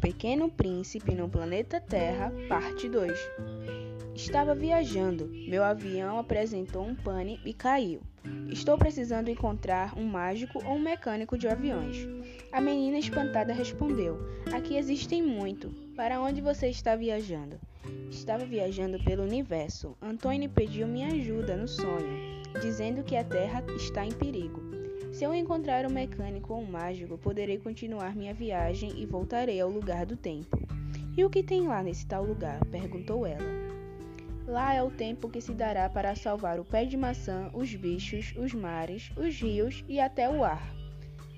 [0.00, 3.12] Pequeno Príncipe no Planeta Terra, Parte 2.
[4.14, 5.30] Estava viajando.
[5.48, 8.00] Meu avião apresentou um pane e caiu.
[8.48, 12.08] Estou precisando encontrar um mágico ou um mecânico de aviões.
[12.52, 14.18] A menina espantada respondeu:
[14.52, 15.70] Aqui existem muito.
[15.96, 17.58] Para onde você está viajando?
[18.10, 19.96] Estava viajando pelo universo.
[20.00, 24.79] Antônio pediu minha ajuda no sonho, dizendo que a Terra está em perigo.
[25.20, 29.68] Se eu encontrar um mecânico ou um mágico, poderei continuar minha viagem e voltarei ao
[29.68, 30.58] lugar do tempo.
[31.14, 32.58] E o que tem lá nesse tal lugar?
[32.70, 33.44] perguntou ela.
[34.46, 38.32] Lá é o tempo que se dará para salvar o pé de maçã, os bichos,
[38.34, 40.74] os mares, os rios e até o ar.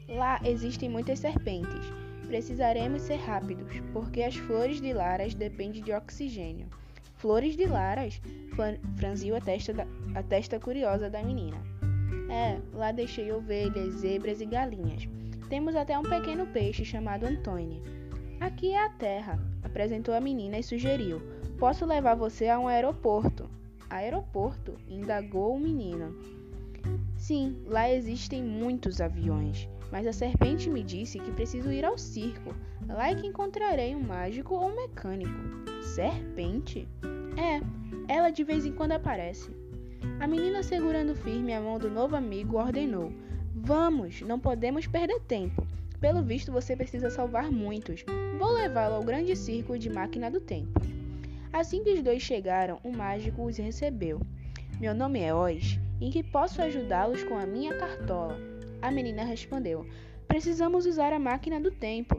[0.08, 1.92] Lá existem muitas serpentes.
[2.28, 6.68] Precisaremos ser rápidos, porque as flores de laras dependem de oxigênio.
[7.16, 8.22] Flores de laras?
[8.94, 11.60] franziu a testa, da, a testa curiosa da menina.
[12.30, 12.51] É,
[12.82, 15.08] lá deixei ovelhas, zebras e galinhas.
[15.48, 17.80] Temos até um pequeno peixe chamado Antônio.
[18.40, 21.22] Aqui é a terra, apresentou a menina e sugeriu.
[21.60, 23.48] Posso levar você a um aeroporto.
[23.88, 24.74] Aeroporto?
[24.88, 26.16] indagou o menino.
[27.16, 32.52] Sim, lá existem muitos aviões, mas a serpente me disse que preciso ir ao circo.
[32.88, 35.30] Lá é que encontrarei um mágico ou um mecânico.
[35.84, 36.88] Serpente?
[37.36, 37.60] É,
[38.12, 39.61] ela de vez em quando aparece.
[40.20, 43.12] A menina, segurando firme a mão do novo amigo, ordenou:
[43.54, 45.66] Vamos, não podemos perder tempo.
[46.00, 48.04] Pelo visto, você precisa salvar muitos.
[48.38, 50.80] Vou levá-lo ao grande círculo de máquina do tempo.
[51.52, 54.20] Assim que os dois chegaram, o mágico os recebeu.
[54.80, 58.36] Meu nome é Oz, em que posso ajudá-los com a minha cartola.
[58.80, 59.86] A menina respondeu:
[60.26, 62.18] Precisamos usar a máquina do tempo.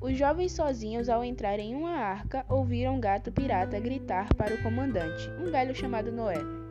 [0.00, 4.62] Os jovens sozinhos, ao entrar em uma arca, ouviram um gato pirata gritar para o
[4.62, 6.67] comandante, um velho chamado Noé.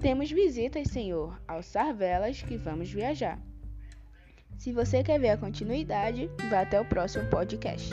[0.00, 1.38] Temos visitas, senhor.
[1.46, 3.38] Alçar velas que vamos viajar.
[4.56, 7.90] Se você quer ver a continuidade, vá até o próximo podcast.